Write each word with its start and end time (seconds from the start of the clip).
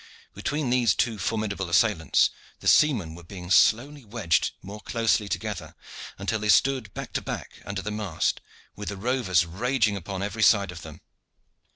Between 0.33 0.71
these 0.71 0.95
two 0.95 1.19
formidable 1.19 1.69
assailants 1.69 2.31
the 2.59 2.67
seamen 2.67 3.13
were 3.13 3.21
being 3.23 3.51
slowly 3.51 4.03
wedged 4.03 4.49
more 4.63 4.81
closely 4.81 5.29
together, 5.29 5.75
until 6.17 6.39
they 6.39 6.49
stood 6.49 6.91
back 6.95 7.13
to 7.13 7.21
back 7.21 7.61
under 7.67 7.83
the 7.83 7.91
mast 7.91 8.41
with 8.75 8.89
the 8.89 8.97
rovers 8.97 9.45
raging 9.45 9.95
upon 9.95 10.23
every 10.23 10.41
side 10.41 10.71
of 10.71 10.81
them. 10.81 11.01